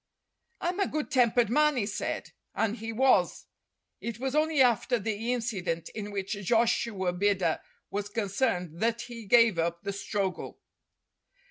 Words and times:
"I'm 0.59 0.79
a 0.79 0.87
good 0.87 1.11
tempered 1.11 1.51
man," 1.51 1.75
he 1.77 1.85
said. 1.85 2.31
And 2.55 2.77
he 2.77 2.91
was. 2.91 3.45
It 3.99 4.17
was 4.17 4.33
only 4.33 4.59
after 4.59 4.97
the 4.97 5.31
incident 5.31 5.89
in 5.89 6.09
which 6.09 6.31
Joshua 6.43 7.13
Bidder 7.13 7.61
was 7.91 8.09
concerned 8.09 8.79
that 8.79 9.01
he 9.01 9.25
gave 9.27 9.59
up 9.59 9.83
the 9.83 9.93
struggle. 9.93 10.59